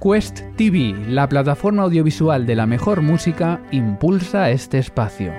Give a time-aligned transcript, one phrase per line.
[0.00, 5.32] Quest TV, la plataforma audiovisual de la mejor música, impulsa este espacio.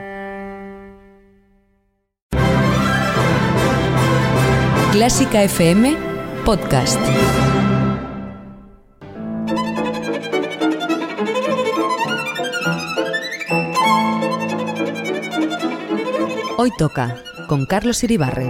[4.92, 5.96] Clásica FM
[6.44, 7.00] Podcast.
[16.58, 17.16] Hoy toca
[17.48, 18.50] con Carlos Iribarren.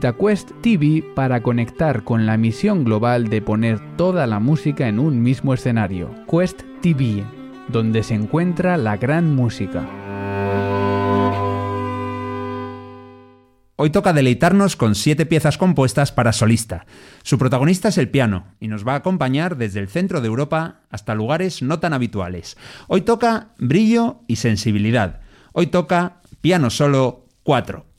[0.00, 5.22] Quest TV para conectar con la misión global de poner toda la música en un
[5.22, 6.10] mismo escenario.
[6.30, 7.24] Quest TV,
[7.68, 9.86] donde se encuentra la gran música.
[13.76, 16.86] Hoy toca deleitarnos con siete piezas compuestas para solista.
[17.22, 20.80] Su protagonista es el piano y nos va a acompañar desde el centro de Europa
[20.88, 22.56] hasta lugares no tan habituales.
[22.88, 25.20] Hoy toca brillo y sensibilidad.
[25.52, 27.91] Hoy toca piano solo 4.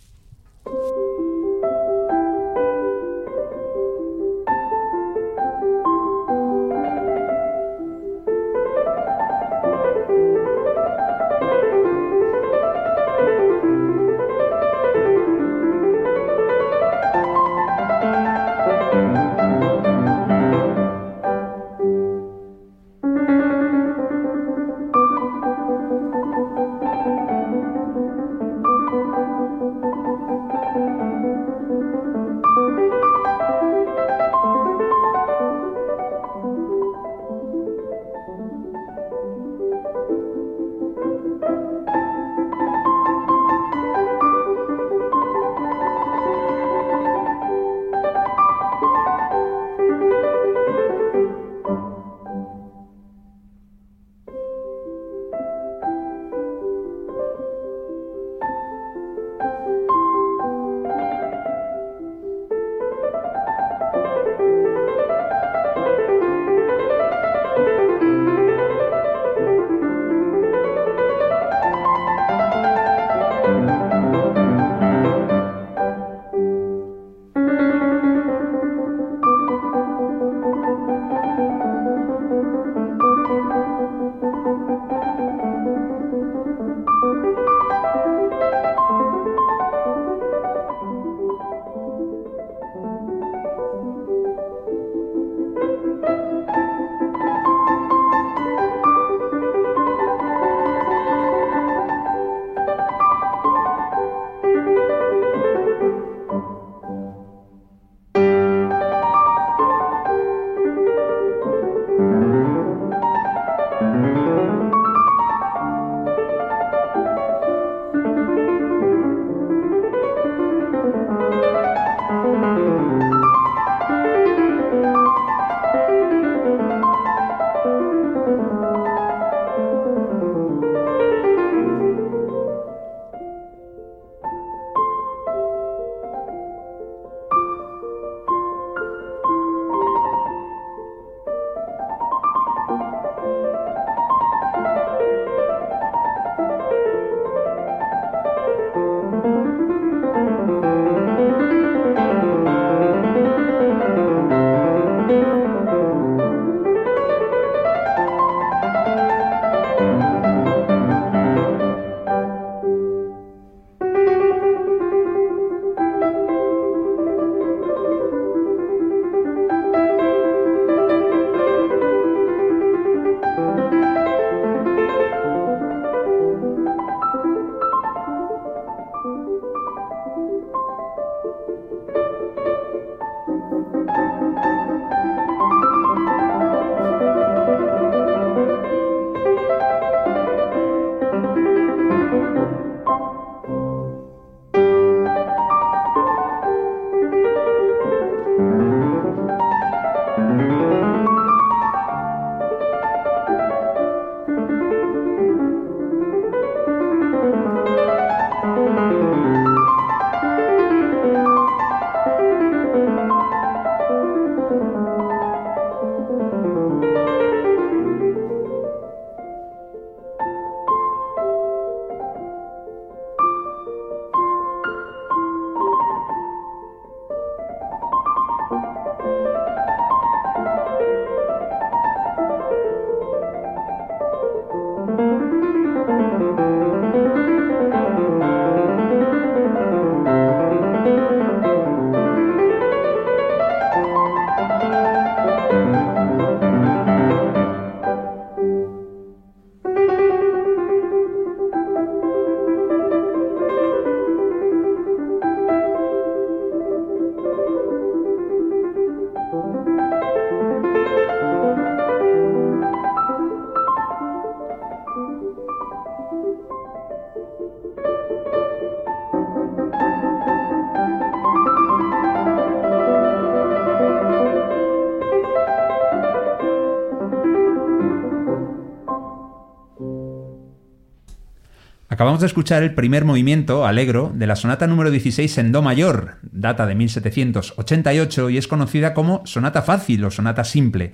[282.04, 286.16] Acabamos de escuchar el primer movimiento, Alegro, de la sonata número 16 en Do mayor,
[286.22, 290.92] data de 1788 y es conocida como sonata fácil o sonata simple.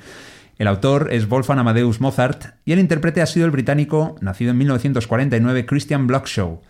[0.60, 4.60] El autor es Wolfgang Amadeus Mozart y el intérprete ha sido el británico, nacido en
[4.60, 6.62] 1949, Christian Blockshow.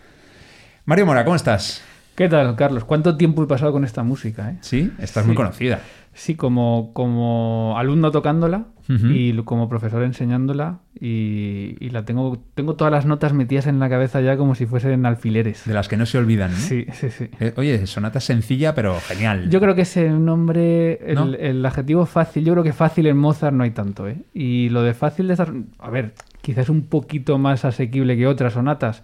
[0.86, 1.82] Mario Mora, ¿cómo estás?
[2.14, 2.84] ¿Qué tal, Carlos?
[2.84, 4.52] ¿Cuánto tiempo he pasado con esta música?
[4.52, 4.56] Eh?
[4.62, 5.80] Sí, estás muy conocida.
[6.14, 13.06] Sí, como, como alumno tocándola y como profesor enseñándola y, la tengo, tengo todas las
[13.06, 15.64] notas metidas en la cabeza ya como si fuesen alfileres.
[15.64, 16.56] De las que no se olvidan, ¿no?
[16.56, 17.28] Sí, sí, sí.
[17.38, 19.48] Eh, oye, sonata sencilla pero genial.
[19.50, 23.54] Yo creo que ese nombre, el, el, adjetivo fácil, yo creo que fácil en Mozart
[23.54, 24.18] no hay tanto, ¿eh?
[24.34, 28.54] Y lo de fácil de estar, a ver, quizás un poquito más asequible que otras
[28.54, 29.02] sonatas,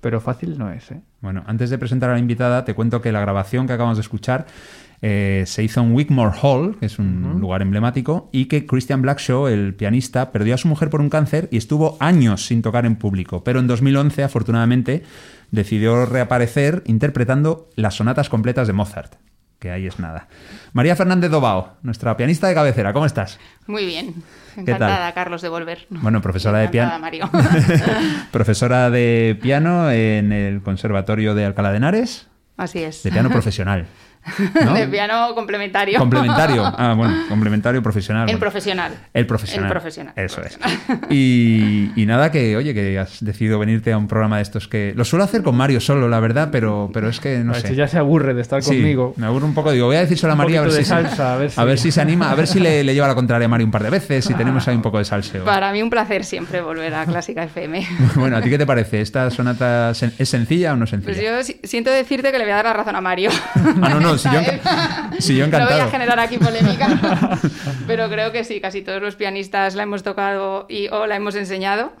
[0.00, 1.00] pero fácil no es, ¿eh?
[1.20, 4.02] Bueno, antes de presentar a la invitada, te cuento que la grabación que acabamos de
[4.02, 4.46] escuchar
[5.08, 9.46] eh, se hizo en Wigmore Hall, que es un lugar emblemático, y que Christian Blackshaw,
[9.46, 12.96] el pianista, perdió a su mujer por un cáncer y estuvo años sin tocar en
[12.96, 13.44] público.
[13.44, 15.04] Pero en 2011, afortunadamente,
[15.52, 19.14] decidió reaparecer interpretando las sonatas completas de Mozart.
[19.60, 20.26] Que ahí es nada.
[20.72, 23.38] María Fernández Dobao, nuestra pianista de cabecera, ¿cómo estás?
[23.68, 24.12] Muy bien.
[24.56, 25.86] Encantada, Carlos, de volver.
[25.88, 26.98] Bueno, profesora de piano.
[26.98, 27.30] Mario.
[28.32, 32.26] profesora de piano en el Conservatorio de Alcalá de Henares.
[32.56, 33.04] Así es.
[33.04, 33.86] De piano profesional.
[34.74, 35.98] De piano complementario.
[35.98, 36.64] Complementario.
[36.78, 38.28] Ah, bueno, complementario profesional.
[38.28, 38.92] El profesional.
[39.14, 39.64] El profesional.
[39.66, 40.12] El profesional.
[40.16, 40.58] Eso es.
[41.10, 44.92] Y, nada, que oye, que has decidido venirte a un programa de estos que.
[44.96, 47.74] Lo suelo hacer con Mario solo, la verdad, pero, pero es que no sé.
[47.74, 49.14] ya se aburre de estar conmigo.
[49.16, 49.72] Me aburre un poco.
[49.72, 51.60] Digo, voy a decir solo a María a ver, si, salsa, a, ver si...
[51.60, 53.72] a ver si se anima, a ver si le, lleva la contraria a Mario un
[53.72, 55.44] par de veces, si tenemos ahí un poco de salseo.
[55.44, 57.86] Para mí un placer siempre volver a Clásica FM.
[58.16, 59.00] bueno, ¿a ti qué te parece?
[59.00, 61.32] ¿Esta sonata es sencilla o no sencilla?
[61.34, 63.30] Pues yo siento decirte que le voy a dar la razón a Mario.
[63.54, 64.40] Ah, no, no, si yo,
[65.18, 65.70] Sí, yo encantado.
[65.70, 66.88] No voy a generar aquí polémica,
[67.86, 71.34] pero creo que sí, casi todos los pianistas la hemos tocado y o la hemos
[71.34, 71.92] enseñado.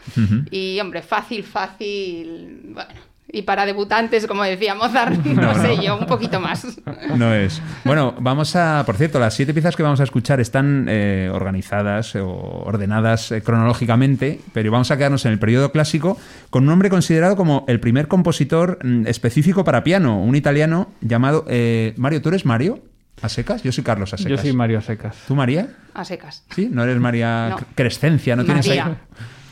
[0.50, 2.90] Y, hombre, fácil, fácil, bueno,
[3.36, 6.66] y para debutantes, como decía Mozart, no, sé yo, un poquito más.
[7.16, 7.60] No es.
[7.84, 12.16] Bueno, vamos a, por cierto, las siete piezas que vamos a escuchar están eh, organizadas
[12.16, 12.26] o
[12.64, 16.18] ordenadas eh, cronológicamente, pero vamos a quedarnos en el periodo clásico
[16.50, 21.44] con un hombre considerado como el primer compositor mm, específico para piano, un italiano llamado...
[21.48, 22.80] Eh, Mario, ¿tú eres Mario?
[23.20, 23.62] ¿A secas?
[23.62, 24.30] Yo soy Carlos a secas.
[24.30, 25.16] Yo soy Mario a secas.
[25.28, 25.68] ¿Tú, María?
[25.94, 26.44] A secas.
[26.54, 26.68] ¿Sí?
[26.70, 28.34] ¿No eres María Crescencia?
[28.36, 28.80] ¿No tienes ahí?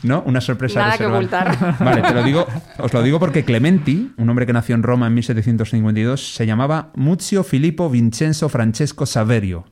[0.05, 0.23] ¿No?
[0.25, 1.77] Una sorpresa Nada que ocultar.
[1.79, 2.45] Vale, te lo digo,
[2.77, 6.91] os lo digo porque Clementi, un hombre que nació en Roma en 1752, se llamaba
[6.95, 9.65] Muzio Filippo Vincenzo Francesco Saverio.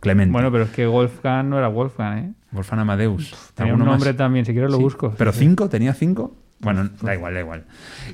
[0.00, 0.32] Clementi.
[0.32, 2.32] Bueno, pero es que Wolfgang no era Wolfgang, ¿eh?
[2.52, 3.34] Wolfgang Amadeus.
[3.54, 5.12] Tenía un nombre también, si quieres lo busco.
[5.18, 5.68] ¿Pero cinco?
[5.68, 6.36] ¿Tenía cinco?
[6.60, 7.64] Bueno, da igual, da igual.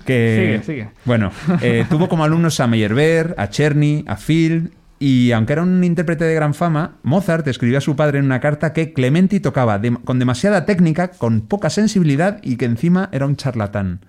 [0.05, 0.91] Que, sigue, sigue.
[1.05, 1.31] Bueno,
[1.63, 6.25] eh, tuvo como alumnos a Meyerbeer, a Czerny, a Phil, y aunque era un intérprete
[6.25, 10.19] de gran fama, Mozart escribió a su padre en una carta que Clementi tocaba con
[10.19, 14.01] demasiada técnica, con poca sensibilidad y que encima era un charlatán.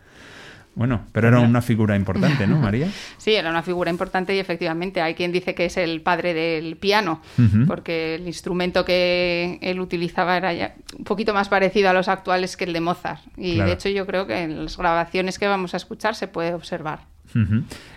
[0.75, 2.89] Bueno, pero era una figura importante, ¿no, María?
[3.17, 6.75] Sí, era una figura importante y efectivamente hay quien dice que es el padre del
[6.75, 7.21] piano,
[7.65, 12.57] porque el instrumento que él utilizaba era ya un poquito más parecido a los actuales
[12.57, 13.21] que el de Mozart.
[13.37, 16.53] Y de hecho yo creo que en las grabaciones que vamos a escuchar se puede
[16.53, 17.14] observar.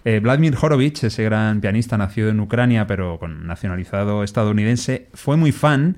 [0.04, 5.52] Eh, Vladimir Horowitz, ese gran pianista nacido en Ucrania pero con nacionalizado estadounidense, fue muy
[5.52, 5.97] fan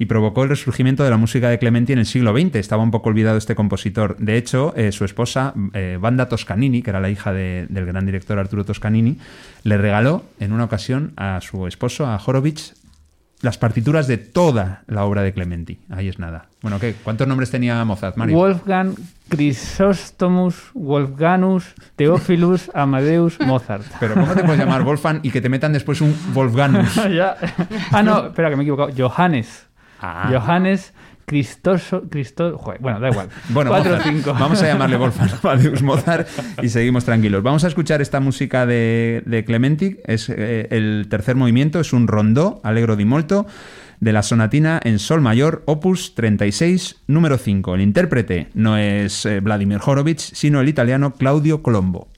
[0.00, 2.56] y provocó el resurgimiento de la música de Clementi en el siglo XX.
[2.56, 4.16] Estaba un poco olvidado este compositor.
[4.16, 8.38] De hecho, eh, su esposa, eh, Banda Toscanini, que era la hija del gran director
[8.38, 9.18] Arturo Toscanini,
[9.62, 12.79] le regaló en una ocasión a su esposo, a Horowitz,
[13.40, 15.80] las partituras de toda la obra de Clementi.
[15.90, 16.46] Ahí es nada.
[16.62, 16.94] Bueno, ¿qué?
[17.02, 18.36] ¿Cuántos nombres tenía Mozart, Mario?
[18.36, 18.94] Wolfgang,
[19.30, 23.84] Chrysostomos, Wolfganus, Theophilus, Amadeus, Mozart.
[23.98, 27.00] Pero ¿cómo te puedes llamar Wolfgang y que te metan después un Wolfganus?
[27.92, 28.90] Ah, no, espera, que me he equivocado.
[28.96, 29.66] Johannes.
[30.00, 30.28] Ah.
[30.30, 30.92] Johannes
[31.30, 33.28] Cristoso, Cristo, bueno, da igual.
[33.50, 36.26] Bueno, vamos a llamarle Wolfgang Amadeus Mozart
[36.60, 37.40] y seguimos tranquilos.
[37.44, 42.08] Vamos a escuchar esta música de, de Clementi, es eh, el tercer movimiento, es un
[42.08, 43.46] rondó, Alegro di molto,
[44.00, 47.76] de la sonatina en sol mayor, opus 36, número 5.
[47.76, 52.08] El intérprete no es eh, Vladimir Horowitz, sino el italiano Claudio Colombo.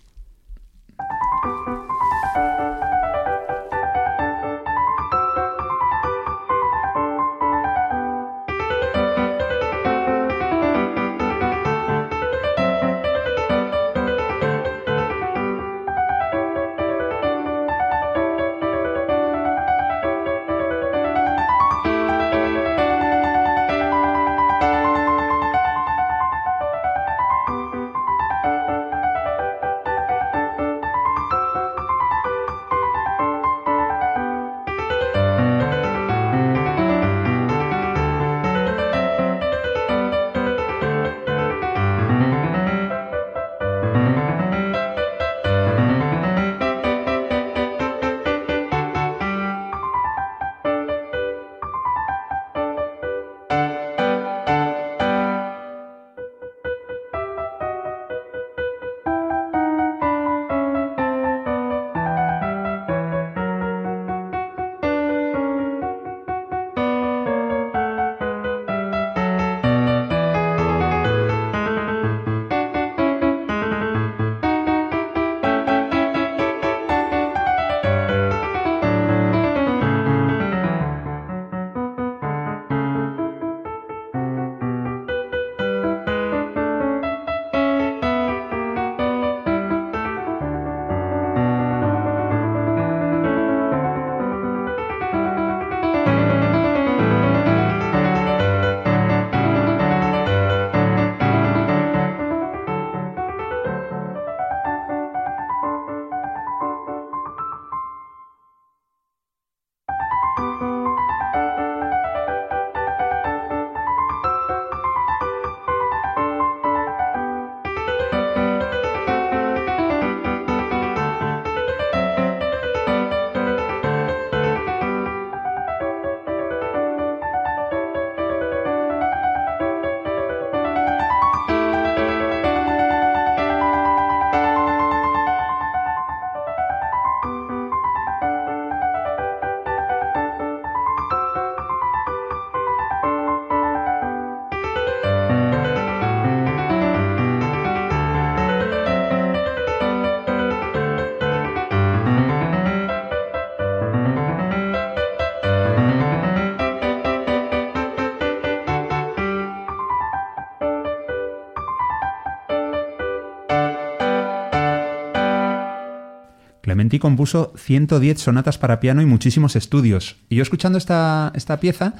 [166.72, 170.16] Clementi compuso 110 sonatas para piano y muchísimos estudios.
[170.30, 171.96] Y yo escuchando esta, esta pieza,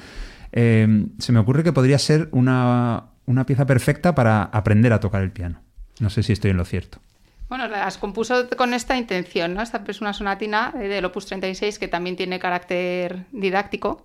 [0.51, 5.21] eh, se me ocurre que podría ser una, una pieza perfecta para aprender a tocar
[5.21, 5.61] el piano.
[5.99, 6.97] No sé si estoy en lo cierto.
[7.49, 9.61] Bueno, las compuso con esta intención, ¿no?
[9.61, 14.03] Esta es una sonatina del Opus 36 que también tiene carácter didáctico,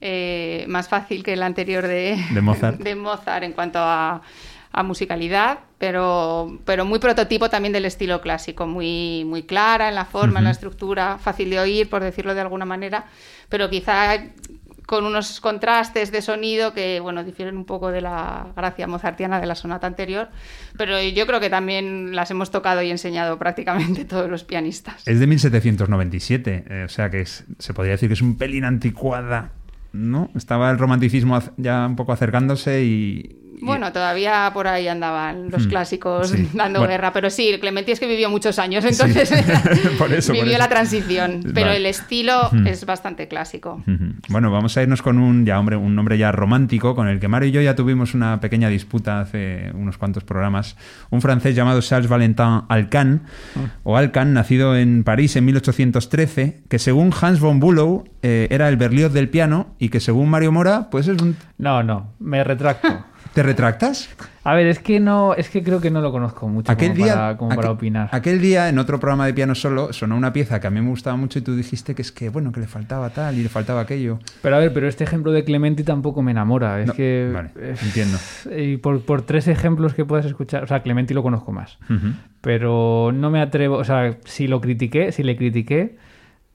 [0.00, 2.78] eh, más fácil que la anterior de, de, Mozart.
[2.82, 4.22] de Mozart en cuanto a,
[4.78, 10.04] a, musicalidad, pero, pero muy prototipo también del estilo clásico, muy, muy clara en la
[10.04, 13.06] forma, en la estructura, fácil de oír, por decirlo de alguna manera,
[13.48, 14.18] pero quizá
[14.88, 19.46] con unos contrastes de sonido que, bueno, difieren un poco de la gracia mozartiana de
[19.46, 20.30] la sonata anterior,
[20.78, 25.06] pero yo creo que también las hemos tocado y enseñado prácticamente todos los pianistas.
[25.06, 28.64] Es de 1797, eh, o sea que es, se podría decir que es un pelín
[28.64, 29.50] anticuada,
[29.92, 30.30] ¿no?
[30.34, 35.68] Estaba el romanticismo ya un poco acercándose y, bueno, todavía por ahí andaban los hmm,
[35.68, 39.32] clásicos dando guerra, pero sí, Clementi es que vivió muchos años, entonces
[39.98, 43.82] por eso, vivió la transición, pero el estilo es bastante clásico.
[43.86, 47.20] Hmm, bueno, vamos a irnos con un ya hombre, un nombre ya romántico, con el
[47.20, 50.76] que Mario y yo ya tuvimos una pequeña disputa hace unos cuantos programas.
[51.10, 53.22] Un francés llamado Charles Valentin Alcan,
[53.82, 58.76] o Alcan, nacido en París en 1813, que según Hans von Bülow eh, era el
[58.76, 61.36] Berlioz del piano y que según Mario Mora, pues es un...
[61.58, 63.04] No, no, me retracto.
[63.38, 64.10] ¿Te retractas?
[64.42, 67.04] A ver, es que no, es que creo que no lo conozco mucho aquel como,
[67.04, 68.08] día, para, como para, opinar.
[68.10, 70.88] Aquel día, en otro programa de piano solo, sonó una pieza que a mí me
[70.88, 73.48] gustaba mucho y tú dijiste que es que, bueno, que le faltaba tal y le
[73.48, 74.18] faltaba aquello.
[74.42, 76.82] Pero a ver, pero este ejemplo de Clementi tampoco me enamora.
[76.82, 77.30] Es que.
[77.32, 78.18] Vale, entiendo.
[78.56, 81.78] Y por, por, tres ejemplos que puedas escuchar, o sea, Clementi lo conozco más.
[82.40, 85.96] Pero no me atrevo, o sea, si lo critiqué, si le critiqué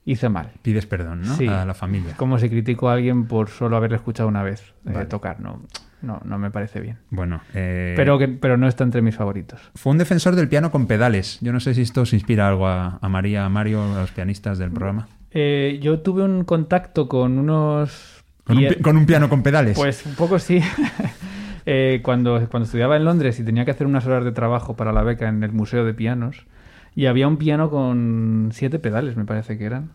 [0.04, 0.50] hice mal.
[0.60, 1.34] Pides perdón, ¿no?
[1.34, 1.48] Sí.
[1.48, 2.14] A la familia.
[2.18, 5.62] Como si critico a alguien por solo haberle escuchado una vez eh, tocar, ¿no?
[6.04, 6.98] No, no me parece bien.
[7.10, 7.94] Bueno, eh...
[7.96, 9.60] pero, que, pero no está entre mis favoritos.
[9.74, 11.38] Fue un defensor del piano con pedales.
[11.40, 14.10] Yo no sé si esto os inspira algo a, a María, a Mario, a los
[14.12, 15.08] pianistas del programa.
[15.30, 18.22] Eh, yo tuve un contacto con unos...
[18.44, 19.76] ¿Con un, ¿Con un, piano con pedales?
[19.76, 20.60] Pues un poco sí.
[21.66, 24.92] eh, cuando, cuando estudiaba en Londres y tenía que hacer unas horas de trabajo para
[24.92, 26.46] la beca en el Museo de Pianos,
[26.94, 29.90] y había un piano con siete pedales, me parece que eran.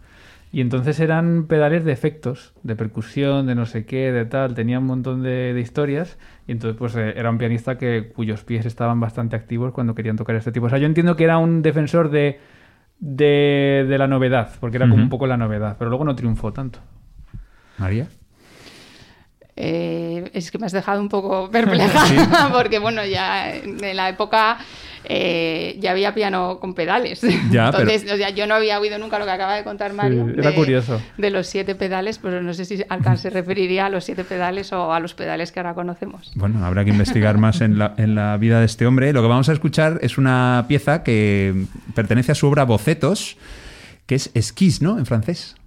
[0.52, 4.80] Y entonces eran pedales de efectos, de percusión, de no sé qué, de tal, tenía
[4.80, 6.18] un montón de, de historias.
[6.48, 10.16] Y entonces, pues eh, era un pianista que, cuyos pies estaban bastante activos cuando querían
[10.18, 10.66] tocar este tipo.
[10.66, 12.40] O sea, yo entiendo que era un defensor de,
[13.00, 15.04] de, de la novedad, porque era como uh -huh.
[15.04, 16.80] un poco la novedad, pero luego no triunfó tanto.
[17.78, 18.08] María.
[19.62, 22.16] Eh, es que me has dejado un poco perpleja, ¿Sí?
[22.54, 24.58] porque bueno, ya en la época
[25.04, 27.20] eh, ya había piano con pedales.
[27.52, 28.16] Ya, Entonces, pero...
[28.16, 30.28] o sea, yo no había oído nunca lo que acaba de contar Mario.
[30.28, 31.02] Sí, era de, curioso.
[31.18, 34.72] De los siete pedales, pero no sé si Alcan se referiría a los siete pedales
[34.72, 36.32] o a los pedales que ahora conocemos.
[36.36, 39.12] Bueno, habrá que investigar más en la, en la vida de este hombre.
[39.12, 43.36] Lo que vamos a escuchar es una pieza que pertenece a su obra Bocetos,
[44.06, 44.98] que es esquís, ¿no?
[44.98, 45.58] En francés.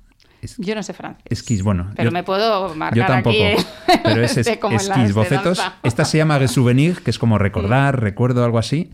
[0.43, 1.23] Es, yo no sé francés.
[1.31, 1.91] Esquís, bueno.
[1.95, 3.31] Pero yo, me puedo marcar Yo tampoco.
[3.31, 3.57] Aquí, ¿eh?
[4.03, 5.63] Pero es es, esquís, bocetos.
[5.85, 8.01] Esta se llama Souvenir, que es como recordar, sí.
[8.01, 8.91] recuerdo, algo así.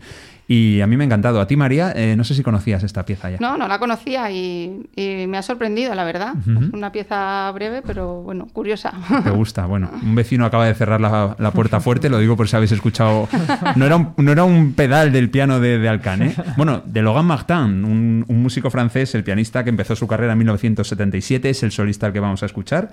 [0.51, 1.39] Y a mí me ha encantado.
[1.39, 3.37] A ti, María, eh, no sé si conocías esta pieza ya.
[3.39, 6.33] No, no la conocía y, y me ha sorprendido, la verdad.
[6.33, 6.67] Uh -huh.
[6.69, 8.91] Es una pieza breve, pero bueno, curiosa.
[9.23, 9.67] Te gusta.
[9.67, 12.71] Bueno, un vecino acaba de cerrar la, la puerta fuerte, lo digo por si habéis
[12.71, 13.29] escuchado.
[13.75, 16.35] No era un, no era un pedal del piano de, de Alcan, ¿eh?
[16.57, 20.39] Bueno, de Logan Martin, un, un músico francés, el pianista que empezó su carrera en
[20.39, 22.89] 1977, es el solista al que vamos a escuchar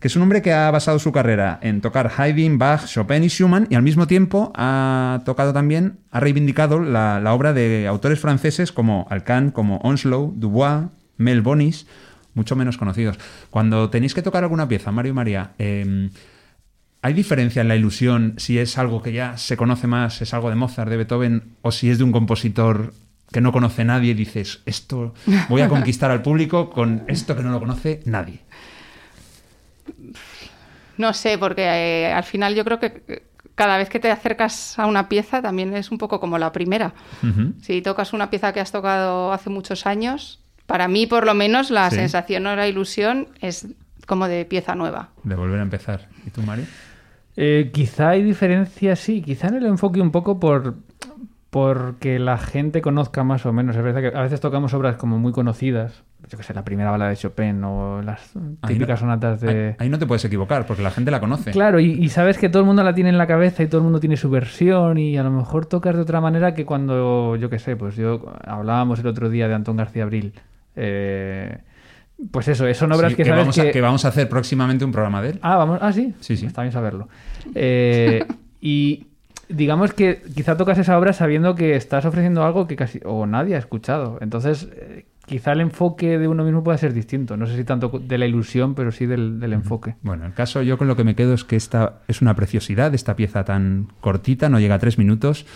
[0.00, 3.28] que es un hombre que ha basado su carrera en tocar Haydn, Bach, Chopin y
[3.28, 8.70] Schumann y al mismo tiempo ha tocado también, ha reivindicado la, obra de autores franceses
[8.70, 11.86] como Alcan, como Onslow, Dubois, Mel Bonis,
[12.34, 13.18] mucho menos conocidos.
[13.50, 16.10] Cuando tenéis que tocar alguna pieza, Mario y María, eh,
[17.02, 20.48] ¿hay diferencia en la ilusión si es algo que ya se conoce más, es algo
[20.48, 22.94] de Mozart, de Beethoven, o si es de un compositor
[23.32, 25.12] que no conoce nadie y dices, esto
[25.48, 28.42] voy a conquistar al público con esto que no lo conoce nadie?
[30.98, 33.22] No sé, porque eh, al final yo creo que
[33.54, 36.92] cada vez que te acercas a una pieza también es un poco como la primera.
[37.22, 37.54] Uh -huh.
[37.60, 41.70] Si tocas una pieza que has tocado hace muchos años, para mí por lo menos
[41.70, 41.96] la sí.
[41.96, 43.66] sensación o la ilusión es
[44.06, 45.08] como de pieza nueva.
[45.24, 46.08] De volver a empezar.
[46.26, 46.66] ¿Y tú, Mario?
[47.36, 50.74] Eh, quizá hay diferencias, sí, quizá en el enfoque un poco por
[51.50, 53.76] porque la gente conozca más o menos.
[53.76, 56.90] Es verdad que a veces tocamos obras como muy conocidas, yo que sé, la primera
[56.90, 58.32] bala de Chopin o las
[58.66, 59.68] típicas no, sonatas de...
[59.68, 61.52] Ahí, ahí, no te puedes equivocar, porque la gente la conoce.
[61.52, 63.78] Claro, y, y, sabes que todo el mundo la tiene en la cabeza y todo
[63.78, 67.36] el mundo tiene su versión y a lo mejor tocas de otra manera que cuando,
[67.36, 70.32] yo que sé, pues yo hablábamos el otro día de Antón García Abril.
[70.74, 71.58] Eh,
[72.32, 73.68] pues eso, son obras sí, que, que sabes vamos que...
[73.68, 75.38] A, que vamos a hacer próximamente un programa de él.
[75.42, 76.14] Ah, vamos, ah, sí.
[76.20, 76.46] Sí, sí.
[76.46, 77.08] Está bien saberlo.
[77.54, 78.24] Eh,
[78.60, 79.06] y
[79.48, 83.54] digamos que quizá tocas esa obra sabiendo que estás ofreciendo algo que casi o nadie
[83.54, 84.18] ha escuchado.
[84.20, 87.36] Entonces, eh, quizá el enfoque de uno mismo pueda ser distinto.
[87.36, 89.94] No sé si tanto de la ilusión, pero sí del, del enfoque.
[90.02, 92.94] Bueno, el caso yo con lo que me quedo es que esta es una preciosidad,
[92.94, 95.46] esta pieza tan cortita, no llega a tres minutos.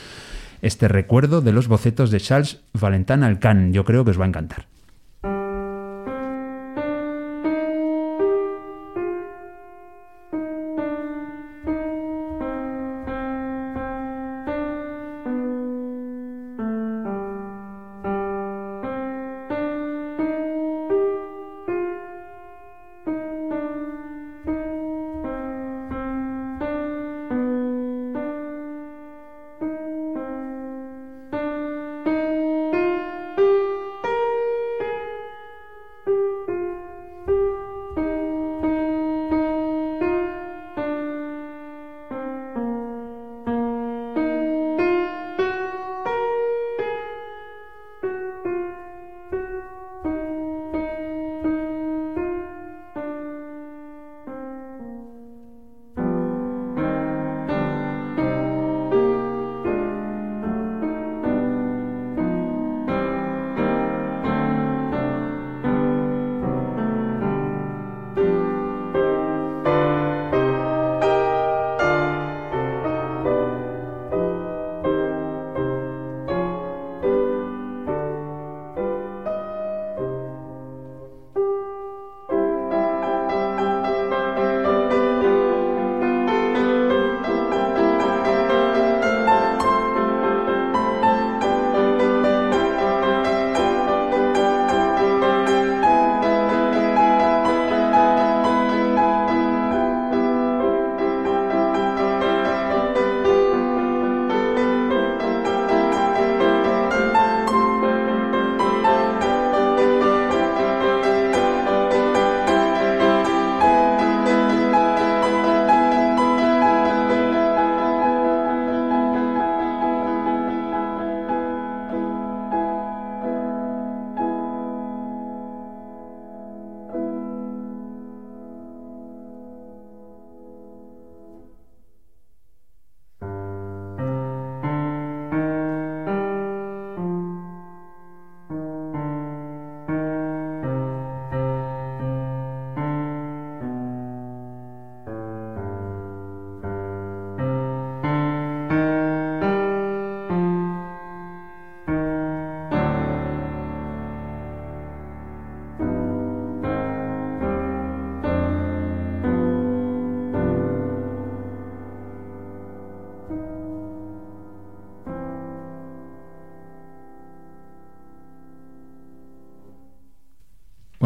[0.60, 4.28] Este recuerdo de los bocetos de Charles Valentin Alcan, yo creo que os va a
[4.28, 4.71] encantar.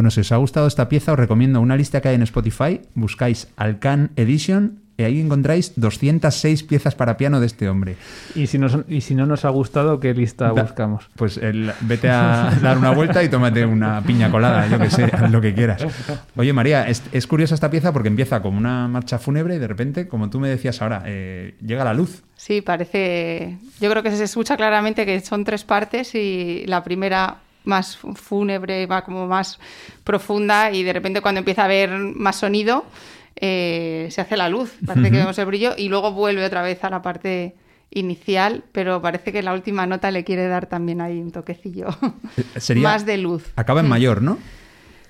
[0.06, 2.80] Bueno, si os ha gustado esta pieza, os recomiendo una lista que hay en Spotify.
[2.94, 7.96] Buscáis Alcan Edition y ahí encontráis 206 piezas para piano de este hombre.
[8.36, 11.10] Y si, y si no nos ha gustado, ¿qué lista buscamos?
[11.16, 11.40] Pues
[11.80, 15.54] vete a dar una vuelta y tómate una piña colada, yo que sé, lo que
[15.54, 15.84] quieras.
[16.36, 20.06] Oye, María, es, curiosa esta pieza porque empieza como una marcha fúnebre y de repente,
[20.06, 22.22] como tú me decías ahora, eh, llega la luz.
[22.36, 23.58] Sí, parece.
[23.80, 28.86] Yo creo que se escucha claramente que son tres partes y la primera más fúnebre,
[28.86, 29.58] va como más
[30.04, 32.86] profunda y de repente cuando empieza a haber más sonido
[33.38, 36.82] eh, se hace la luz, parece que vemos el brillo y luego vuelve otra vez
[36.84, 37.54] a la parte
[37.90, 41.88] inicial, pero parece que la última nota le quiere dar también ahí un toquecillo
[42.36, 43.52] eh, más de luz.
[43.56, 43.90] Acaba en mm.
[43.90, 44.38] mayor, ¿no?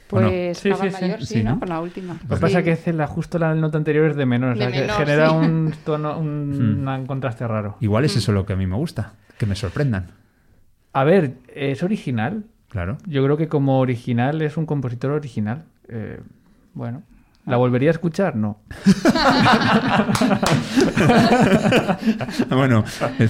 [0.08, 1.58] Pues acaba en mayor, sí, ¿no?
[1.58, 2.14] Con la última.
[2.28, 4.70] Lo que pasa es que la, justo la nota anterior es de menor, o sea,
[4.70, 6.88] que genera un tono, un, mm.
[6.88, 7.76] un, contraste raro.
[7.80, 8.18] Igual es mm.
[8.18, 10.06] eso lo que a mí me gusta, que me sorprendan.
[10.96, 12.44] A ver, es original.
[12.70, 12.96] Claro.
[13.06, 15.64] Yo creo que como original es un compositor original.
[15.90, 16.20] Eh,
[16.72, 17.02] bueno,
[17.46, 18.34] ¿La volvería a escuchar?
[18.34, 18.58] No.
[22.50, 22.84] bueno,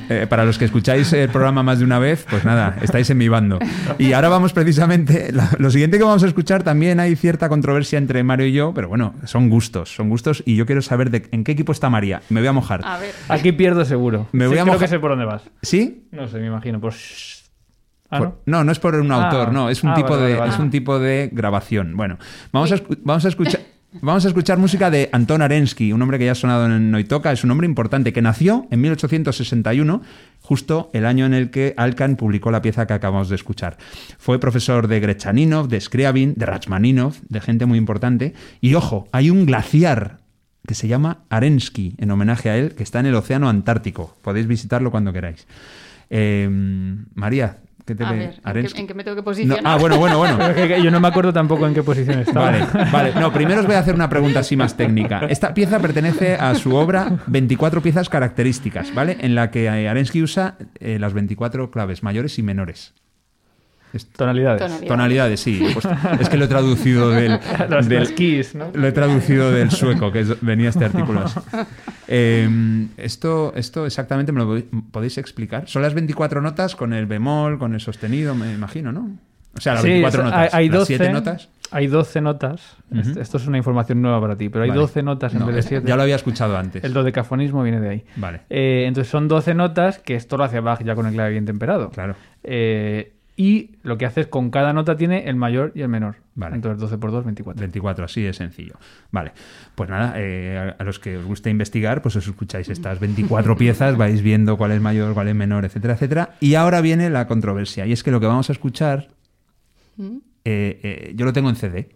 [0.08, 3.18] eh, para los que escucháis el programa más de una vez, pues nada, estáis en
[3.18, 3.58] mi bando.
[3.98, 8.24] Y ahora vamos precisamente, lo siguiente que vamos a escuchar también hay cierta controversia entre
[8.24, 11.44] Mario y yo, pero bueno, son gustos, son gustos y yo quiero saber de, en
[11.44, 12.22] qué equipo está María.
[12.30, 12.80] Me voy a mojar.
[12.84, 13.14] A ver.
[13.28, 14.28] Aquí pierdo seguro.
[14.32, 14.78] Me voy a mojar.
[14.78, 15.42] Creo que sé por dónde vas.
[15.60, 16.08] ¿Sí?
[16.10, 16.80] No sé, me imagino.
[16.80, 17.35] Pues
[18.10, 18.64] ¿Ah, no?
[18.64, 18.72] no?
[18.72, 19.52] es por un autor, ah.
[19.52, 21.96] no, es un, ah, tipo de, es un tipo de grabación.
[21.96, 22.18] Bueno,
[22.52, 23.60] vamos a, vamos a escuchar...
[24.02, 27.32] Vamos a escuchar música de Anton Arensky, un hombre que ya ha sonado en Noitoka,
[27.32, 30.02] es un hombre importante que nació en 1861,
[30.42, 33.78] justo el año en el que Alkan publicó la pieza que acabamos de escuchar.
[34.18, 38.34] Fue profesor de Grechaninov, de Scriabin, de Rachmaninov, de gente muy importante.
[38.60, 40.18] Y ojo, hay un glaciar
[40.66, 44.14] que se llama Arensky, en homenaje a él, que está en el Océano Antártico.
[44.20, 45.46] Podéis visitarlo cuando queráis.
[46.10, 46.48] Eh,
[47.14, 49.62] María, ¿Qué te ¿en, qué, me tengo que posicionar?
[49.64, 50.38] ah, bueno, bueno, bueno.
[50.82, 52.50] yo no me acuerdo tampoco en qué posición estaba.
[52.50, 53.14] Vale, vale.
[53.14, 55.20] No, primero os voy a hacer una pregunta así más técnica.
[55.28, 59.18] Esta pieza pertenece a su obra 24 piezas características, ¿vale?
[59.20, 62.92] En la que Arensky usa eh, las 24 claves mayores y menores.
[64.04, 64.86] Tonalidades.
[64.86, 65.60] Tonalidades, sí.
[65.72, 65.86] Pues,
[66.20, 67.40] es que lo he traducido del.
[67.88, 68.70] del keys, ¿no?
[68.74, 71.24] Lo he traducido del sueco, que venía este artículo
[72.08, 75.68] em, esto, esto exactamente me lo podéis explicar.
[75.68, 79.10] Son las 24 notas con el bemol, con el sostenido, me imagino, ¿no?
[79.56, 80.54] O sea, las 24 notas.
[80.54, 81.48] Hay, 12, 7 notas.
[81.70, 82.76] Hay 12 notas.
[83.18, 85.88] Esto es una información nueva para ti, pero hay 12 notas en vez de 7.
[85.88, 86.84] Ya lo había escuchado antes.
[86.84, 88.04] El dodecafonismo viene de ahí.
[88.16, 88.42] Vale.
[88.50, 91.46] Eh, entonces son 12 notas, que esto lo hace Bach ya con el clave bien
[91.46, 91.90] temperado.
[91.90, 92.14] Claro.
[92.44, 96.16] Eh, y lo que hace es con cada nota tiene el mayor y el menor.
[96.34, 96.56] Vale.
[96.56, 97.60] Entonces 12 por 2, 24.
[97.60, 98.76] 24, así de sencillo.
[99.10, 99.32] Vale.
[99.74, 103.98] Pues nada, eh, a, los que os guste investigar, pues os escucháis estas 24 piezas,
[103.98, 106.36] vais viendo cuál es mayor, cuál es menor, etcétera, etcétera.
[106.40, 107.84] Y ahora viene la controversia.
[107.84, 109.08] Y es que lo que vamos a escuchar,
[109.96, 110.16] ¿Mm?
[110.46, 111.90] eh, eh, yo lo tengo en CD.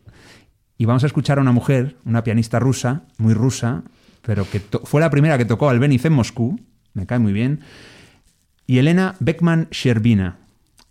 [0.76, 3.82] Y vamos a escuchar a una mujer, una pianista rusa, muy rusa,
[4.22, 6.60] pero que fue la primera que tocó al Albeniz en Moscú.
[6.92, 7.60] Me cae muy bien.
[8.66, 10.36] Y Elena Beckman-Sherbina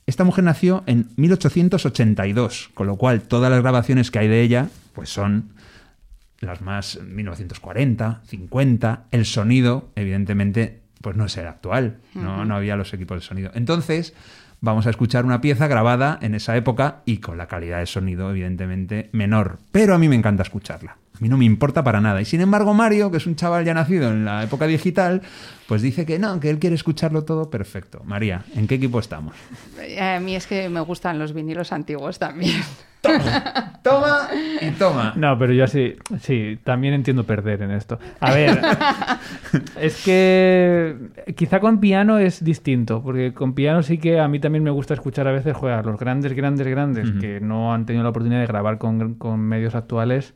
[0.09, 4.69] esta mujer nació en 1882, con lo cual todas las grabaciones que hay de ella
[4.93, 5.51] pues son
[6.39, 9.05] las más 1940, 50.
[9.11, 13.51] El sonido, evidentemente, pues no es el actual, no, no había los equipos de sonido.
[13.53, 14.15] Entonces,
[14.61, 18.31] vamos a escuchar una pieza grabada en esa época y con la calidad de sonido,
[18.31, 19.59] evidentemente, menor.
[19.71, 20.97] Pero a mí me encanta escucharla.
[21.19, 22.21] A mí no me importa para nada.
[22.21, 25.21] Y sin embargo, Mario, que es un chaval ya nacido en la época digital,
[25.67, 28.01] pues dice que no, que él quiere escucharlo todo perfecto.
[28.05, 29.35] María, ¿en qué equipo estamos?
[29.99, 32.61] A mí es que me gustan los vinilos antiguos también.
[33.01, 34.29] Toma, toma
[34.61, 35.13] y toma.
[35.15, 37.97] No, pero yo sí, sí, también entiendo perder en esto.
[38.19, 38.61] A ver,
[39.79, 40.95] es que
[41.35, 44.93] quizá con piano es distinto, porque con piano sí que a mí también me gusta
[44.95, 48.47] escuchar a veces jugar los grandes, grandes, grandes, que no han tenido la oportunidad de
[48.47, 50.33] grabar con, con medios actuales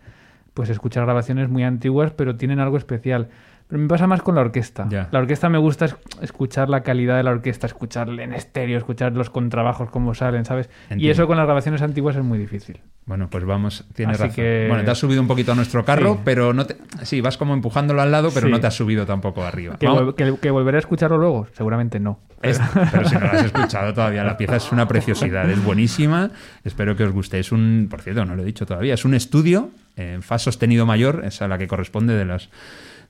[0.53, 3.29] pues escuchar grabaciones muy antiguas, pero tienen algo especial.
[3.73, 4.87] Pero me pasa más con la orquesta.
[5.09, 5.87] La orquesta me gusta
[6.21, 10.69] escuchar la calidad de la orquesta, escucharle en estéreo, escuchar los contrabajos cómo salen, ¿sabes?
[10.95, 12.81] Y eso con las grabaciones antiguas es muy difícil.
[13.07, 14.45] Bueno, pues vamos, tienes razón.
[14.67, 16.77] Bueno, te has subido un poquito a nuestro carro, pero no te...
[17.01, 19.75] Sí, vas como empujándolo al lado, pero no te has subido tampoco arriba.
[19.79, 21.47] ¿Que, volveré a escucharlo luego?
[21.53, 22.19] Seguramente no.
[22.41, 26.29] pero si no lo has escuchado todavía, la pieza es una preciosidad, es buenísima.
[26.63, 27.39] Espero que os guste.
[27.39, 30.85] Es un, por cierto, no lo he dicho todavía, es un estudio en fa sostenido
[30.85, 32.49] mayor, es a la que corresponde de las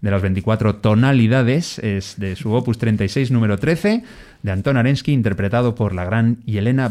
[0.04, 4.04] de las 24 tonalidades, es de su opus 36 número 13,
[4.44, 6.90] de Anton Arensky, interpretado por la gran Yelena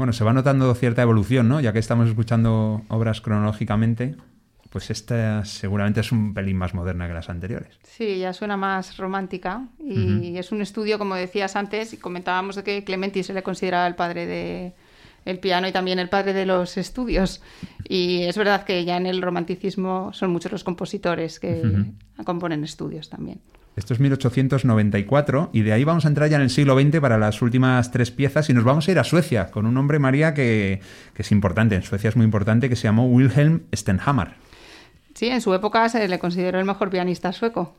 [0.00, 0.12] Beckman-Sherbina.
[0.12, 1.60] se va notando cierta evolución, ¿no?
[1.60, 4.16] Ya que estamos escuchando obras cronológicamente,
[4.70, 7.78] pues esta seguramente es un pelín más moderna que las anteriores.
[7.82, 12.62] Sí, ya suena más romántica y es un estudio, como decías antes, y comentábamos de
[12.62, 14.74] que Clementi se le consideraba el padre de
[15.24, 17.42] el piano y también el padre de los estudios.
[17.88, 21.62] Y es verdad que ya en el romanticismo son muchos los compositores que
[22.24, 23.40] componen estudios también.
[23.80, 27.16] Esto es 1894 y de ahí vamos a entrar ya en el siglo XX para
[27.16, 30.34] las últimas tres piezas y nos vamos a ir a Suecia con un hombre, María,
[30.34, 30.82] que,
[31.16, 34.36] es importante, en Suecia es muy importante, que se llamó Wilhelm Stenhammar.
[35.14, 37.74] Sí, en su época se le consideró el mejor pianista sueco.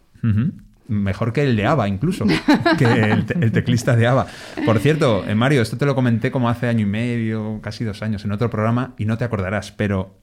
[0.88, 2.26] Mejor que el de ABBA, incluso,
[2.80, 4.26] que el, teclista de ABBA.
[4.66, 8.02] Por cierto, eh, Mario, esto te lo comenté como hace año y medio, casi dos
[8.02, 10.16] años, en otro programa, y no te acordarás, pero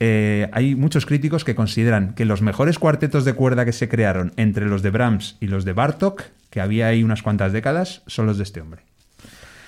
[0.00, 4.32] eh, hay muchos críticos que consideran que los mejores cuartetos de cuerda que se crearon
[4.36, 8.26] entre los de Brahms y los de Bartok, que había ahí unas cuantas décadas, son
[8.26, 8.82] los de este hombre.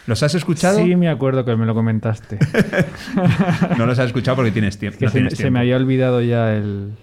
[0.07, 0.79] ¿Los has escuchado?
[0.79, 2.39] Sí, me acuerdo que me lo comentaste.
[3.79, 5.09] no los has escuchado porque tienes tiempo.
[5.09, 6.95] se, me había olvidado ya el,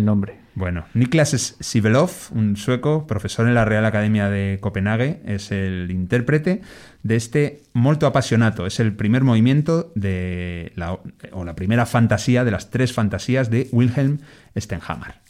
[0.00, 0.38] nombre.
[0.54, 6.60] Bueno, Niklas Sivelov, un sueco, profesor en la Real Academia de Copenhague, es el intérprete
[7.02, 8.66] de este Molto Apasionato.
[8.66, 10.72] Es el primer movimiento de
[11.32, 14.18] o la primera fantasía de las tres fantasías de Wilhelm
[14.56, 15.20] Stenhammar.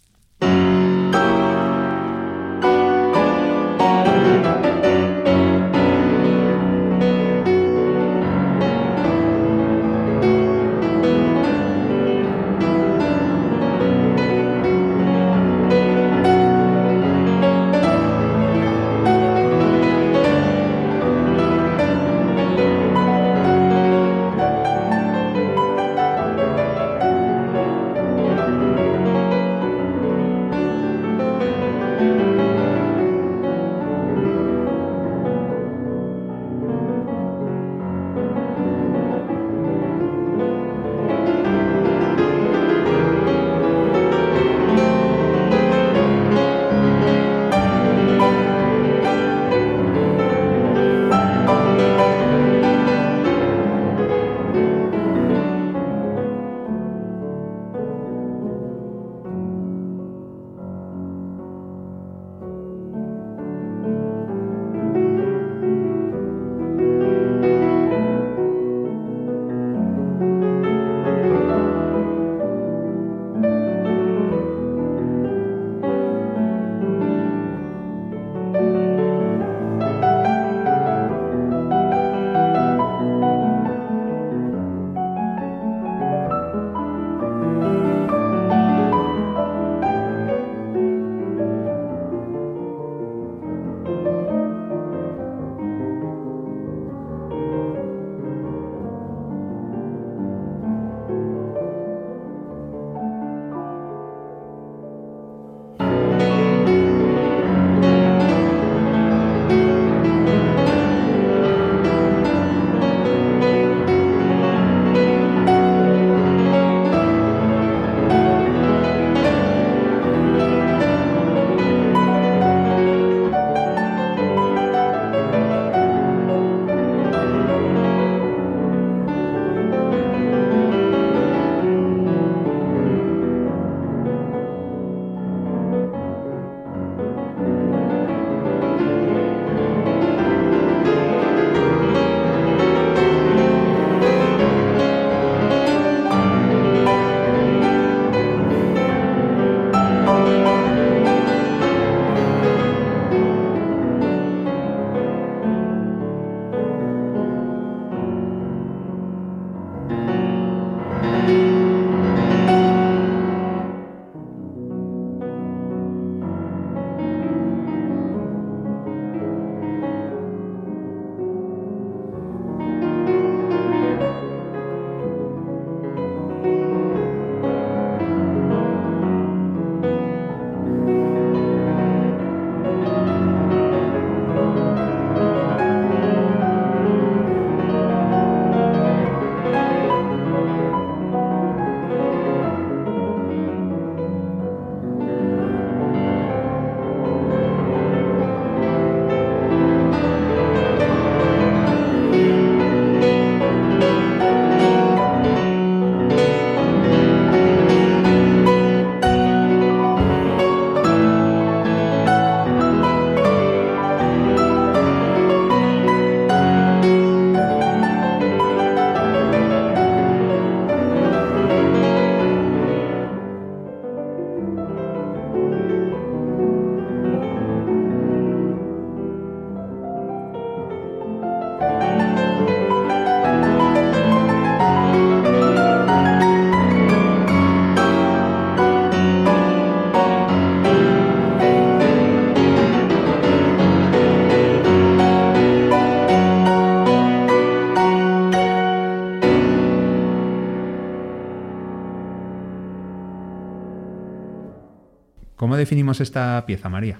[255.62, 256.98] Definimos esta pieza, María?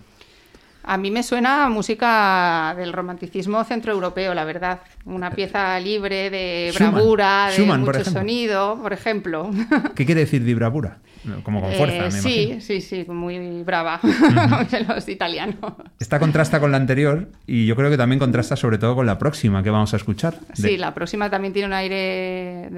[0.84, 4.80] A mí me suena música del romanticismo centroeuropeo, la verdad.
[5.04, 9.50] Una pieza libre de bravura, de mucho sonido, por ejemplo.
[9.94, 10.98] ¿Qué quiere decir de bravura?
[11.44, 14.00] Como con fuerza, eh, Sí, sí, sí, muy brava,
[14.88, 15.74] los italianos.
[16.00, 19.18] Esta contrasta con la anterior y yo creo que también contrasta sobre todo con la
[19.18, 20.34] próxima que vamos a escuchar.
[20.52, 22.68] Sí, la próxima también tiene un aire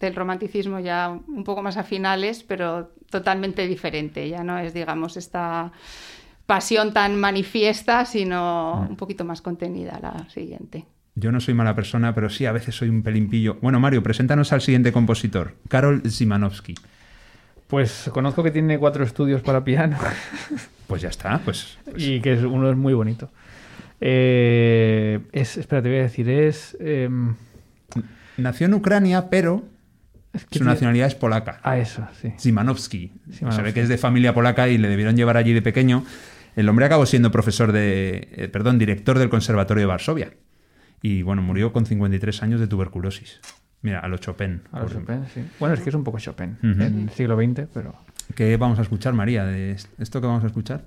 [0.00, 4.26] del romanticismo ya un poco más a finales, pero totalmente diferente.
[4.26, 5.70] Ya no es, digamos, esta
[6.46, 8.90] pasión tan manifiesta, sino mm.
[8.90, 10.86] un poquito más contenida la siguiente.
[11.14, 13.58] Yo no soy mala persona, pero sí a veces soy un pelimpillo.
[13.60, 16.74] Bueno, Mario, preséntanos al siguiente compositor, Karol Szymanowski.
[17.66, 19.98] Pues conozco que tiene cuatro estudios para piano.
[20.88, 21.78] Pues ya está, pues.
[21.96, 23.30] Y que es, uno es muy bonito.
[23.98, 26.76] Eh, es, espera, te voy a decir, es.
[26.80, 27.34] Em,
[28.36, 29.64] Nació en Ucrania, pero
[30.50, 31.60] su nacionalidad es polaca.
[31.62, 32.34] Ah, eso, sí.
[32.36, 33.12] Szymanowski.
[33.30, 36.04] Se ve que es de familia polaca y le debieron llevar allí de pequeño.
[36.56, 40.34] El hombre acabó siendo profesor de, eh, perdón, director del Conservatorio de Varsovia.
[41.00, 43.40] Y bueno, murió con 53 años de tuberculosis.
[43.80, 44.62] Mira, a lo Chopin.
[44.70, 45.42] A lo Chopin, sí.
[45.58, 47.94] Bueno, es que es un poco Chopin en el siglo XX, pero...
[48.36, 50.84] ¿Qué vamos a escuchar, María, de esto que vamos a escuchar?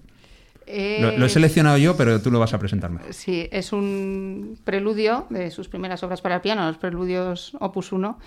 [0.68, 3.02] Lo, he seleccionado yo, pero tú lo vas a presentarme.
[3.12, 8.18] Sí, es un preludio de sus primeras obras para el piano, los preludios Opus 1.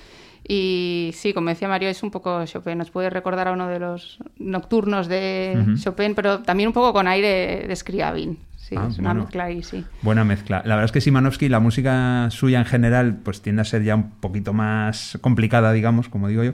[0.46, 2.78] Y sí, como decía Mario, es un poco Chopin.
[2.78, 7.08] Nos puede recordar a uno de los nocturnos de Chopin, pero también un poco con
[7.08, 8.38] aire de Scriabin.
[8.56, 9.84] Sí, ah, es una mezcla ahí, sí.
[10.02, 10.58] Buena mezcla.
[10.66, 13.94] La verdad es que Simanovsky, la música suya en general, pues tiende a ser ya
[13.94, 16.52] un poquito más complicada, digamos, como digo yo.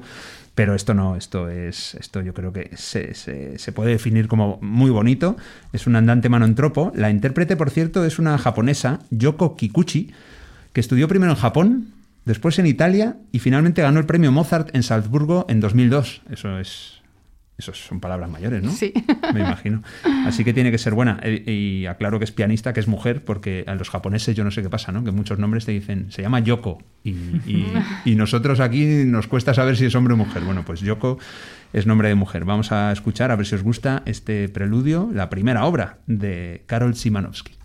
[0.54, 4.90] Pero esto no, esto es, esto yo creo que se, se, puede definir como muy
[4.90, 5.36] bonito.
[5.72, 6.92] Es un andante manontropo.
[6.94, 10.12] La intérprete, por cierto, es una japonesa, Yoko Kikuchi,
[10.72, 11.88] que estudió primero en Japón,
[12.24, 16.22] después en Italia y finalmente ganó el premio Mozart en Salzburgo en 2002.
[16.30, 17.02] Eso es,
[17.56, 18.70] eso son palabras mayores, ¿no?
[18.72, 18.92] Sí.
[19.34, 19.82] Me imagino.
[20.26, 21.20] Así que tiene que ser buena.
[21.22, 24.50] E, y aclaro que es pianista, que es mujer, porque a los japoneses yo no
[24.50, 25.04] sé qué pasa, ¿no?
[25.04, 26.82] Que muchos nombres te dicen, se llama Yoko.
[27.04, 27.14] Y,
[28.04, 30.42] y nosotros aquí nos cuesta saber si es hombre o mujer.
[30.42, 31.18] Bueno, pues Yoko
[31.72, 32.44] es nombre de mujer.
[32.44, 36.96] Vamos a escuchar, a ver si os gusta este preludio, la primera obra de Karol
[36.96, 37.63] Szymanowski.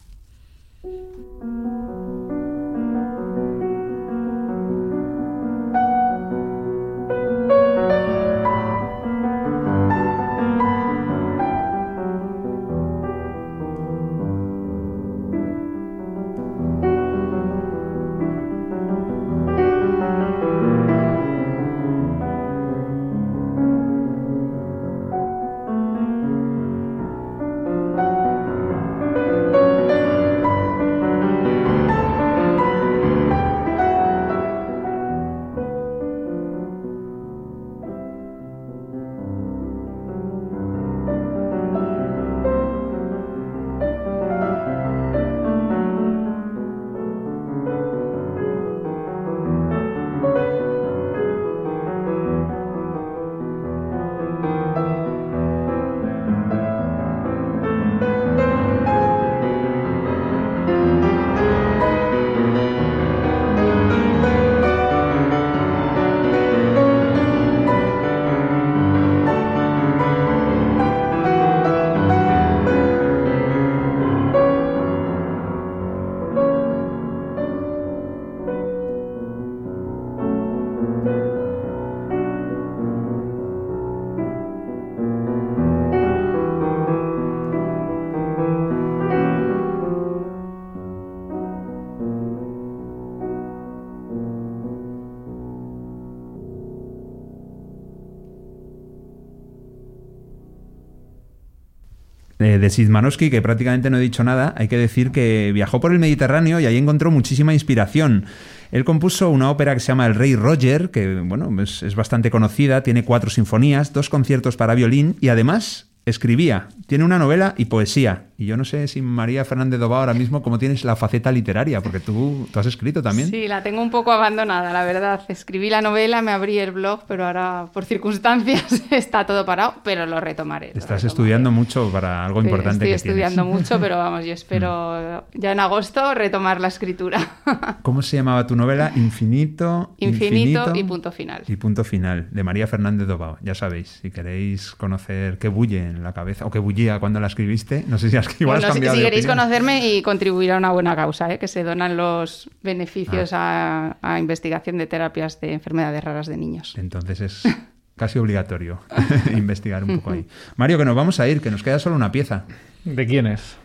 [102.60, 106.00] De Sidmanowski, que prácticamente no he dicho nada, hay que decir que viajó por el
[106.00, 108.26] Mediterráneo y ahí encontró muchísima inspiración.
[108.72, 112.84] Él compuso una ópera que se llama El Rey Roger, que bueno, es bastante conocida,
[112.84, 118.24] tiene cuatro sinfonías, dos conciertos para violín y además escribía, tiene una novela y poesía.
[118.36, 121.82] Y yo no sé si María Fernández Dobao ahora mismo cómo tienes la faceta literaria,
[121.82, 123.30] porque tú, tú has escrito también.
[123.30, 125.22] Sí, la tengo un poco abandonada, la verdad.
[125.28, 130.08] Escribí la novela, me abrí el blog, pero ahora por circunstancias está todo parado, pero
[130.08, 130.72] lo retomaré.
[130.74, 132.92] Estás estudiando mucho para algo importante.
[132.92, 135.40] Estoy estudiando mucho, pero vamos, yo espero mm.
[135.40, 137.20] ya en agosto retomar la escritura.
[137.84, 138.92] ¿Cómo se llamaba tu novela?
[138.96, 139.94] Infinito.
[139.98, 141.44] Infinito, y punto final.
[141.46, 143.38] Y punto final, de María Fernández Dobao.
[143.44, 146.58] Ya sabéis, si queréis conocer qué bulle en la cabeza, o qué
[147.00, 150.72] cuando la escribiste, no sé si has igual Si, queréis conocerme y contribuir a una
[150.72, 151.40] buena causa, ¿eh?
[151.40, 153.98] que se donan los beneficios ah.
[154.02, 156.76] a, investigación de terapias de enfermedades raras de niños.
[156.78, 157.44] Entonces es
[157.96, 158.80] casi obligatorio
[159.34, 160.28] investigar un poco ahí.
[160.56, 162.46] Mario, que nos vamos a ir, que nos queda solo una pieza.
[162.86, 163.58] ¿De quién es?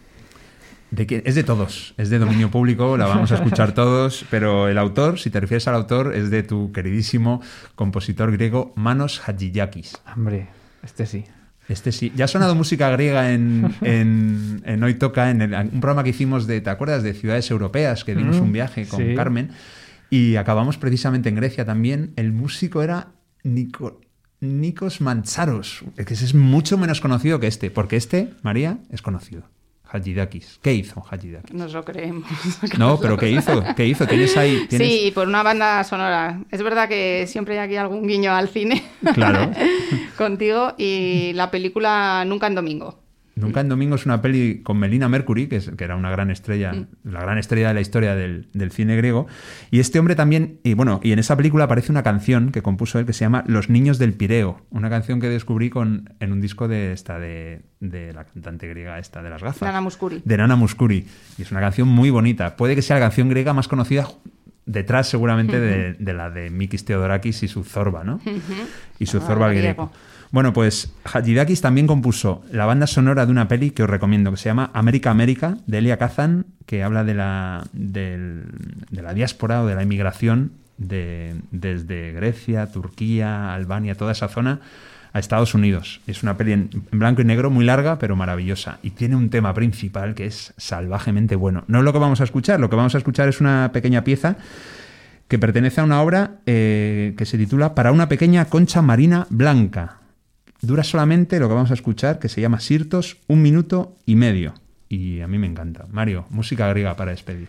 [0.91, 4.69] De que, es de todos, es de dominio público, la vamos a escuchar todos, pero
[4.69, 7.43] el autor, si te refieres al autor, es de tu queridísimo
[7.75, 10.01] compositor griego Manos Hadjiyakis.
[10.15, 10.49] Hombre,
[10.85, 11.25] este sí.
[11.69, 12.13] Este sí.
[12.15, 16.61] Ya ha sonado música griega en, en, Hoy Toca, en un programa que hicimos de,
[16.61, 17.03] ¿te acuerdas?
[17.03, 19.51] De ciudades europeas, que dimos mm, un viaje con Carmen.
[20.11, 22.13] Y acabamos precisamente en Grecia también.
[22.17, 23.09] El músico era
[23.43, 24.01] Nico,
[24.41, 29.54] Nikos Mancharos, que es mucho menos conocido que este, porque este, María, es conocido.
[29.95, 30.59] Hajidakis.
[30.61, 31.55] ¿Qué hizo Hajidakis?
[31.55, 32.29] Nos lo creemos.
[32.79, 33.63] No, pero ¿qué hizo?
[33.77, 34.07] ¿Qué hizo?
[34.07, 34.67] ¿Tienes ahí?
[34.69, 36.41] Sí, por una banda sonora.
[36.51, 38.83] Es verdad que siempre hay aquí algún guiño al cine.
[39.15, 39.51] Claro.
[40.19, 43.04] contigo y la película Nunca en Domingo.
[43.37, 46.87] Nunca en Domingo es una peli con Melina Mercury, que, era una gran estrella, mm.
[47.11, 49.27] la gran estrella de la historia del, cine griego.
[49.71, 52.99] Y este hombre también, y bueno, y en esa película aparece una canción que compuso
[52.99, 56.41] él que se llama Los Niños del Pireo, una canción que descubrí con, en un
[56.41, 59.63] disco de esta, de, la cantante griega esta, de las gafas.
[59.63, 60.23] Nana Muscuri.
[60.25, 61.07] De Nana Muscuri.
[61.37, 62.57] Y es una canción muy bonita.
[62.57, 64.07] Puede que sea la canción griega más conocida
[64.67, 68.21] detrás seguramente de, la de Mikis Theodorakis y su Zorba, ¿no?
[68.99, 69.91] Y su ah, Zorba griego.
[70.35, 74.37] Bueno, pues Hajidakis también compuso la banda sonora de una peli que os recomiendo, que
[74.37, 78.43] se llama América América, de Elia Kazan, que habla de la, de
[78.91, 84.59] la diáspora o de la inmigración de, desde Grecia, Turquía, Albania, toda esa zona,
[85.13, 86.01] a Estados Unidos.
[86.09, 88.81] Es una peli en, blanco y negro muy larga, pero maravillosa.
[88.83, 91.63] Y tiene un tema principal que es salvajemente bueno.
[91.69, 94.03] No es lo que vamos a escuchar, lo que vamos a escuchar es una pequeña
[94.03, 94.37] pieza
[95.29, 100.01] que pertenece a una obra eh, que se titula Para una pequeña concha marina blanca,
[100.61, 104.55] Dura solamente lo que vamos a escuchar, que se llama Sirtos, un minuto y medio.
[104.89, 105.87] Y a mí me encanta.
[105.91, 107.49] Mario, música griega para despedir.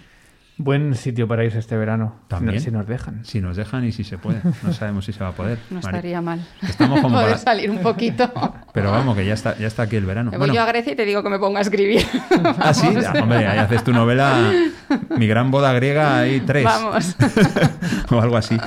[0.57, 2.15] Buen sitio para irse este verano.
[2.29, 2.61] También.
[2.61, 3.25] Si nos dejan.
[3.25, 4.41] Si nos dejan y si se puede.
[4.63, 5.59] No sabemos si se va a poder.
[5.69, 6.45] No estaría mal.
[6.61, 8.31] Estamos como Poder salir un poquito.
[8.73, 10.31] Pero vamos, que ya está, ya está aquí el verano.
[10.31, 12.05] Me voy yo a Grecia y te digo que me ponga a escribir.
[12.59, 12.87] ah, sí.
[13.21, 14.53] hombre, ahí haces tu novela
[15.17, 16.63] Mi gran boda griega, hay tres.
[16.63, 17.17] Vamos.
[18.11, 18.57] o algo así.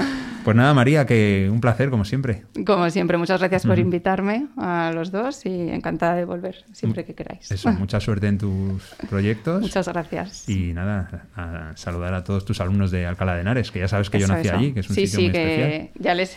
[0.49, 2.45] Pues nada, María, que un placer, como siempre.
[2.65, 7.15] Como siempre, muchas gracias por invitarme a los dos y encantada de volver siempre que
[7.15, 7.51] queráis.
[7.51, 9.61] Eso, mucha suerte en tus proyectos.
[9.61, 10.49] Muchas gracias.
[10.49, 14.09] Y nada, a saludar a todos tus alumnos de Alcalá de Henares, que ya sabes
[14.09, 16.35] que yo nací allí, que es un sí, sitio sí, que Ya les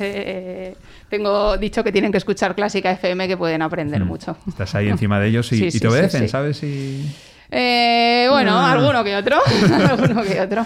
[1.08, 4.36] tengo dicho que tienen que escuchar Clásica FM, que pueden aprender mucho.
[4.46, 6.62] Estás ahí encima de ellos y, y te obedecen, ¿sabes?
[6.64, 7.10] Y...
[7.52, 8.72] Eh, bueno, ah.
[8.72, 9.38] alguno que otro.
[9.90, 10.66] alguno que otro.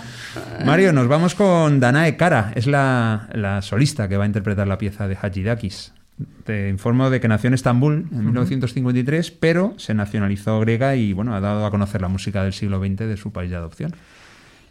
[0.64, 2.52] Mario, nos vamos con Danae Kara.
[2.56, 5.94] Es la, solista que va a interpretar la pieza de Hajidakis.
[6.46, 11.36] Te informo de que nació en Estambul en 1953, pero se nacionalizó griega y bueno,
[11.36, 13.94] ha dado a conocer la música del siglo XX de su país de adopción.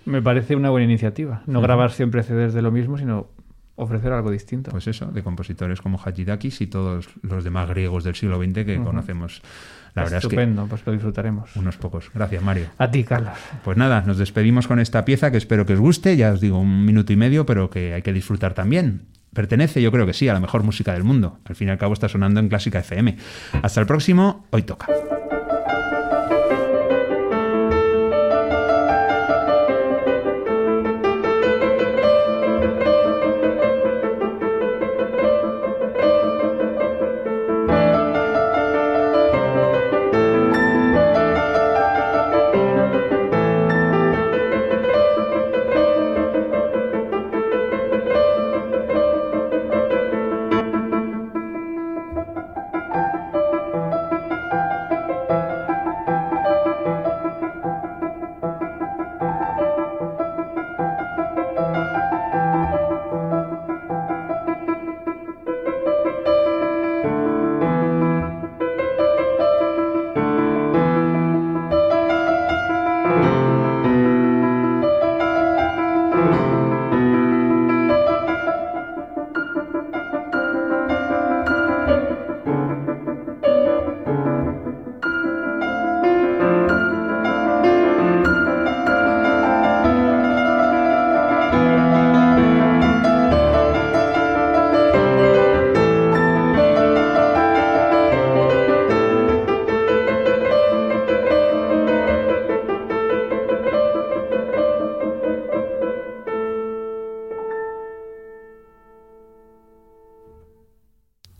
[0.06, 1.42] Me parece una buena iniciativa.
[1.46, 3.26] No grabar siempre CDs de lo mismo, sino
[3.76, 4.70] ofrecer algo distinto.
[4.70, 8.80] Pues eso, de compositores como Hajidakis y todos los demás griegos del siglo XX que
[8.82, 9.42] conocemos
[9.94, 11.54] la verdad Estupendo, es que pues lo disfrutaremos.
[11.56, 12.10] Unos pocos.
[12.12, 12.66] Gracias, Mario.
[12.78, 13.34] A ti, Carlos.
[13.62, 16.16] Pues nada, nos despedimos con esta pieza que espero que os guste.
[16.16, 19.02] Ya os digo, un minuto y medio, pero que hay que disfrutar también.
[19.32, 21.38] Pertenece, yo creo que sí, a la mejor música del mundo.
[21.44, 23.16] Al fin y al cabo está sonando en Clásica FM.
[23.62, 24.86] Hasta el próximo, hoy toca.